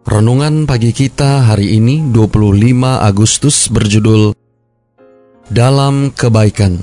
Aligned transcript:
Renungan 0.00 0.64
pagi 0.64 0.96
kita 0.96 1.44
hari 1.52 1.76
ini 1.76 2.08
25 2.08 2.56
Agustus 3.04 3.68
berjudul 3.68 4.32
Dalam 5.52 6.08
Kebaikan. 6.16 6.80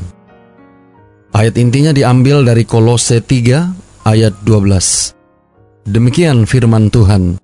Ayat 1.33 1.57
intinya 1.57 1.89
diambil 1.97 2.45
dari 2.45 2.61
Kolose 2.61 3.17
3 3.17 4.05
ayat 4.05 4.37
12. 4.45 5.17
Demikian 5.89 6.45
firman 6.45 6.93
Tuhan. 6.93 7.41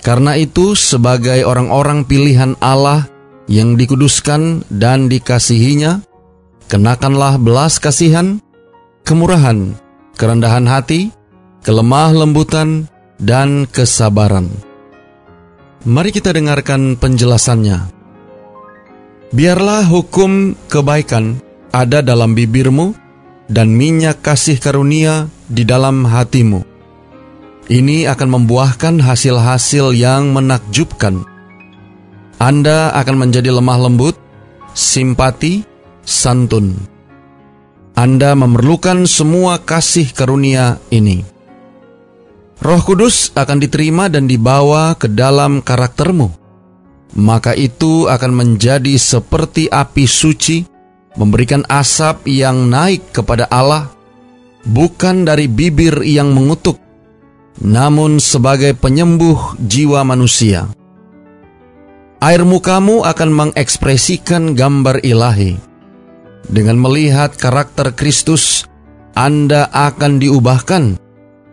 Karena 0.00 0.40
itu 0.40 0.72
sebagai 0.72 1.44
orang-orang 1.44 2.08
pilihan 2.08 2.56
Allah 2.64 3.04
yang 3.52 3.76
dikuduskan 3.76 4.64
dan 4.72 5.12
dikasihinya, 5.12 6.00
kenakanlah 6.64 7.36
belas 7.36 7.76
kasihan, 7.76 8.40
kemurahan, 9.04 9.76
kerendahan 10.16 10.64
hati, 10.64 11.12
kelemah 11.60 12.16
lembutan, 12.16 12.88
dan 13.20 13.64
kesabaran. 13.68 14.48
Mari 15.86 16.10
kita 16.10 16.34
dengarkan 16.34 16.98
penjelasannya. 16.98 17.78
Biarlah 19.30 19.86
hukum 19.86 20.54
kebaikan 20.66 21.38
ada 21.70 22.02
dalam 22.02 22.34
bibirmu 22.34 22.94
dan 23.46 23.70
minyak 23.70 24.22
kasih 24.22 24.58
karunia 24.58 25.30
di 25.46 25.62
dalam 25.62 26.02
hatimu. 26.02 26.62
Ini 27.66 28.06
akan 28.10 28.28
membuahkan 28.30 29.02
hasil-hasil 29.02 29.94
yang 29.94 30.30
menakjubkan. 30.30 31.26
Anda 32.38 32.94
akan 32.94 33.26
menjadi 33.26 33.50
lemah 33.50 33.90
lembut, 33.90 34.14
simpati, 34.70 35.66
santun. 36.06 36.78
Anda 37.98 38.38
memerlukan 38.38 39.08
semua 39.10 39.58
kasih 39.58 40.14
karunia 40.14 40.78
ini. 40.94 41.35
Roh 42.56 42.80
Kudus 42.80 43.36
akan 43.36 43.60
diterima 43.60 44.08
dan 44.08 44.24
dibawa 44.24 44.96
ke 44.96 45.12
dalam 45.12 45.60
karaktermu. 45.60 46.32
Maka 47.16 47.52
itu 47.52 48.08
akan 48.08 48.32
menjadi 48.32 48.96
seperti 48.96 49.68
api 49.68 50.04
suci, 50.08 50.64
memberikan 51.20 51.64
asap 51.68 52.28
yang 52.28 52.68
naik 52.68 53.12
kepada 53.12 53.48
Allah, 53.52 53.92
bukan 54.64 55.28
dari 55.28 55.48
bibir 55.48 56.00
yang 56.04 56.32
mengutuk, 56.32 56.80
namun 57.60 58.20
sebagai 58.20 58.72
penyembuh 58.76 59.56
jiwa 59.60 60.04
manusia. 60.04 60.68
Air 62.20 62.48
mukamu 62.48 63.04
akan 63.04 63.30
mengekspresikan 63.32 64.56
gambar 64.56 65.04
ilahi. 65.04 65.60
Dengan 66.48 66.80
melihat 66.80 67.36
karakter 67.36 67.92
Kristus, 67.92 68.64
Anda 69.12 69.68
akan 69.72 70.20
diubahkan 70.20 71.05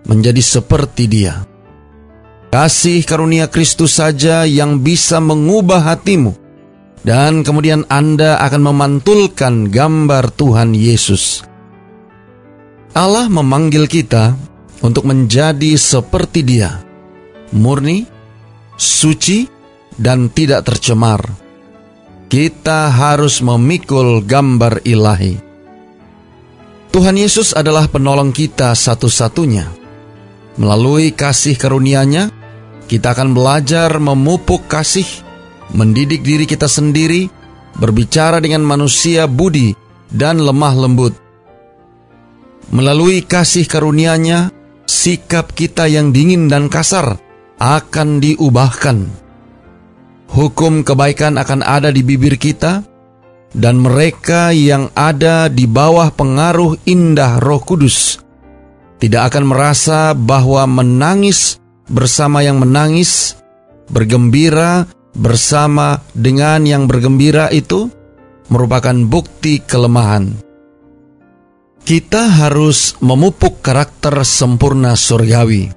menjadi 0.07 0.39
seperti 0.43 1.07
Dia. 1.07 1.43
Kasih 2.53 3.01
karunia 3.01 3.49
Kristus 3.49 3.97
saja 3.97 4.45
yang 4.45 4.85
bisa 4.85 5.17
mengubah 5.17 5.81
hatimu, 5.81 6.37
dan 7.01 7.41
kemudian 7.41 7.81
Anda 7.89 8.37
akan 8.45 8.61
memantulkan 8.69 9.73
gambar 9.73 10.29
Tuhan 10.37 10.77
Yesus. 10.77 11.41
Allah 12.93 13.25
memanggil 13.25 13.89
kita 13.89 14.37
untuk 14.85 15.09
menjadi 15.09 15.73
seperti 15.73 16.45
Dia, 16.45 16.77
murni, 17.57 18.05
suci, 18.77 19.49
dan 19.97 20.29
tidak 20.29 20.69
tercemar. 20.69 21.25
Kita 22.29 22.93
harus 22.93 23.41
memikul 23.41 24.21
gambar 24.21 24.85
ilahi. 24.85 25.37
Tuhan 26.93 27.17
Yesus 27.17 27.57
adalah 27.57 27.89
penolong 27.89 28.29
kita 28.29 28.77
satu-satunya 28.77 29.82
Melalui 30.53 31.09
kasih 31.17 31.57
karunia-Nya, 31.57 32.29
kita 32.85 33.17
akan 33.17 33.33
belajar 33.33 33.89
memupuk 33.97 34.69
kasih, 34.69 35.07
mendidik 35.73 36.21
diri 36.21 36.45
kita 36.45 36.69
sendiri, 36.69 37.25
berbicara 37.81 38.37
dengan 38.37 38.61
manusia 38.61 39.25
budi 39.25 39.73
dan 40.13 40.37
lemah 40.37 40.75
lembut. 40.77 41.13
Melalui 42.69 43.25
kasih 43.25 43.65
karunia-Nya, 43.65 44.53
sikap 44.85 45.57
kita 45.57 45.89
yang 45.89 46.13
dingin 46.13 46.45
dan 46.45 46.69
kasar 46.69 47.17
akan 47.57 48.21
diubahkan. 48.21 49.09
Hukum 50.29 50.85
kebaikan 50.85 51.41
akan 51.41 51.65
ada 51.65 51.89
di 51.89 52.05
bibir 52.05 52.37
kita, 52.37 52.85
dan 53.53 53.81
mereka 53.81 54.53
yang 54.53 54.89
ada 54.93 55.49
di 55.49 55.65
bawah 55.65 56.09
pengaruh 56.13 56.77
indah 56.85 57.37
Roh 57.41 57.61
Kudus 57.61 58.22
tidak 59.03 59.35
akan 59.35 59.51
merasa 59.51 60.15
bahwa 60.15 60.63
menangis 60.63 61.59
bersama 61.91 62.39
yang 62.39 62.55
menangis, 62.63 63.35
bergembira 63.91 64.87
bersama 65.11 65.99
dengan 66.15 66.63
yang 66.63 66.87
bergembira 66.87 67.51
itu 67.51 67.91
merupakan 68.47 68.95
bukti 69.03 69.59
kelemahan. 69.59 70.39
Kita 71.83 72.31
harus 72.31 72.95
memupuk 73.03 73.59
karakter 73.59 74.23
sempurna 74.23 74.95
surgawi. 74.95 75.67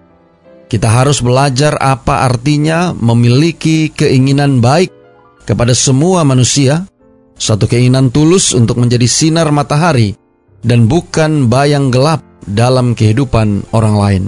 Kita 0.71 0.87
harus 0.87 1.19
belajar 1.19 1.75
apa 1.83 2.23
artinya 2.31 2.95
memiliki 2.95 3.91
keinginan 3.91 4.63
baik 4.63 4.95
kepada 5.43 5.75
semua 5.75 6.23
manusia, 6.23 6.87
satu 7.35 7.67
keinginan 7.67 8.15
tulus 8.15 8.55
untuk 8.55 8.79
menjadi 8.79 9.11
sinar 9.11 9.51
matahari 9.51 10.15
dan 10.63 10.87
bukan 10.87 11.51
bayang 11.51 11.91
gelap 11.91 12.25
dalam 12.47 12.95
kehidupan 12.95 13.67
orang 13.75 13.97
lain. 13.99 14.25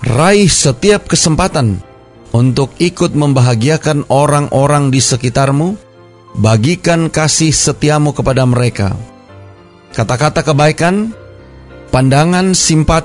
Raih 0.00 0.48
setiap 0.48 1.06
kesempatan 1.06 1.78
untuk 2.32 2.72
ikut 2.80 3.12
membahagiakan 3.12 4.08
orang-orang 4.08 4.88
di 4.88 4.98
sekitarmu, 5.02 5.76
bagikan 6.40 7.12
kasih 7.12 7.52
setiamu 7.52 8.16
kepada 8.16 8.46
mereka. 8.48 8.96
Kata-kata 9.92 10.46
kebaikan, 10.46 11.12
pandangan 11.90 12.54
simpat, 12.54 13.04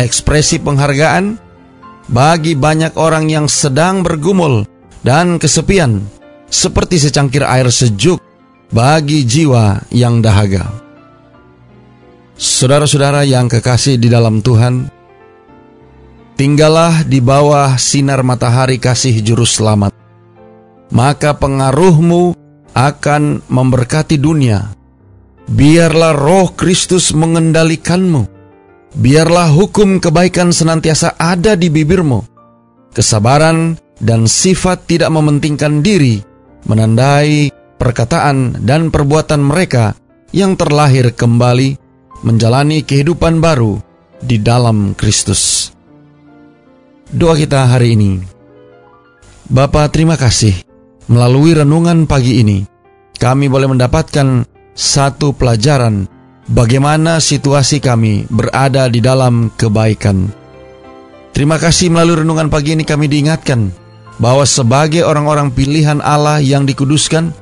ekspresi 0.00 0.58
penghargaan 0.58 1.36
bagi 2.10 2.58
banyak 2.58 2.96
orang 2.98 3.30
yang 3.30 3.46
sedang 3.46 4.02
bergumul 4.02 4.64
dan 5.04 5.36
kesepian, 5.36 6.02
seperti 6.48 6.98
secangkir 6.98 7.44
air 7.44 7.68
sejuk 7.68 8.18
bagi 8.72 9.22
jiwa 9.28 9.84
yang 9.92 10.24
dahaga. 10.24 10.72
Saudara-saudara 12.34 13.22
yang 13.22 13.46
kekasih 13.46 14.00
di 14.00 14.08
dalam 14.10 14.40
Tuhan, 14.40 14.88
tinggallah 16.34 17.04
di 17.06 17.22
bawah 17.22 17.76
sinar 17.78 18.24
matahari 18.26 18.80
kasih 18.80 19.22
juru 19.22 19.46
selamat. 19.46 19.94
Maka 20.90 21.36
pengaruhmu 21.36 22.34
akan 22.72 23.44
memberkati 23.46 24.16
dunia. 24.16 24.72
Biarlah 25.46 26.16
roh 26.16 26.56
Kristus 26.56 27.12
mengendalikanmu. 27.12 28.28
Biarlah 28.92 29.48
hukum 29.52 30.00
kebaikan 30.00 30.52
senantiasa 30.52 31.16
ada 31.16 31.56
di 31.56 31.72
bibirmu. 31.72 32.24
Kesabaran 32.92 33.80
dan 34.00 34.28
sifat 34.28 34.84
tidak 34.84 35.08
mementingkan 35.08 35.80
diri 35.80 36.20
menandai 36.68 37.61
perkataan 37.82 38.62
dan 38.62 38.94
perbuatan 38.94 39.42
mereka 39.42 39.98
yang 40.30 40.54
terlahir 40.54 41.10
kembali 41.10 41.74
menjalani 42.22 42.86
kehidupan 42.86 43.42
baru 43.42 43.82
di 44.22 44.38
dalam 44.38 44.94
Kristus. 44.94 45.74
Doa 47.10 47.34
kita 47.34 47.66
hari 47.66 47.98
ini. 47.98 48.22
Bapa 49.50 49.90
terima 49.90 50.14
kasih 50.14 50.62
melalui 51.10 51.58
renungan 51.58 52.06
pagi 52.06 52.38
ini 52.38 52.62
kami 53.18 53.50
boleh 53.50 53.74
mendapatkan 53.74 54.46
satu 54.72 55.34
pelajaran 55.34 56.06
bagaimana 56.46 57.18
situasi 57.18 57.82
kami 57.82 58.30
berada 58.30 58.86
di 58.86 59.02
dalam 59.02 59.50
kebaikan. 59.58 60.30
Terima 61.34 61.58
kasih 61.58 61.90
melalui 61.90 62.22
renungan 62.22 62.46
pagi 62.46 62.78
ini 62.78 62.86
kami 62.86 63.10
diingatkan 63.10 63.74
bahwa 64.22 64.46
sebagai 64.46 65.02
orang-orang 65.02 65.50
pilihan 65.50 65.98
Allah 65.98 66.38
yang 66.38 66.62
dikuduskan, 66.62 67.41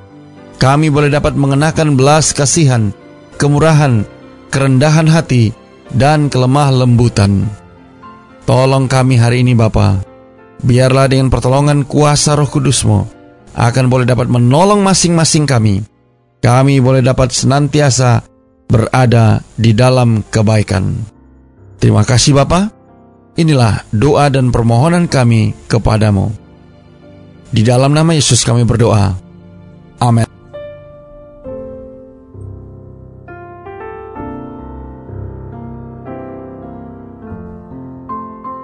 kami 0.60 0.92
boleh 0.92 1.08
dapat 1.08 1.32
mengenakan 1.40 1.96
belas 1.96 2.36
kasihan, 2.36 2.92
kemurahan, 3.40 4.04
kerendahan 4.52 5.08
hati, 5.08 5.56
dan 5.96 6.28
kelemah 6.28 6.68
lembutan. 6.84 7.48
Tolong 8.44 8.84
kami 8.84 9.16
hari 9.16 9.40
ini 9.40 9.56
Bapa, 9.56 10.04
biarlah 10.60 11.08
dengan 11.08 11.32
pertolongan 11.32 11.88
kuasa 11.88 12.36
roh 12.36 12.44
kudusmu, 12.44 13.08
akan 13.56 13.84
boleh 13.88 14.04
dapat 14.04 14.28
menolong 14.28 14.84
masing-masing 14.84 15.48
kami. 15.48 15.80
Kami 16.44 16.80
boleh 16.80 17.00
dapat 17.00 17.32
senantiasa 17.32 18.24
berada 18.68 19.40
di 19.56 19.72
dalam 19.72 20.24
kebaikan. 20.28 20.92
Terima 21.80 22.04
kasih 22.04 22.36
Bapa. 22.36 22.68
Inilah 23.40 23.88
doa 23.92 24.28
dan 24.28 24.52
permohonan 24.52 25.08
kami 25.08 25.56
kepadamu. 25.68 26.28
Di 27.48 27.64
dalam 27.64 27.96
nama 27.96 28.12
Yesus 28.12 28.44
kami 28.44 28.68
berdoa. 28.68 29.16
Amin. 30.00 30.39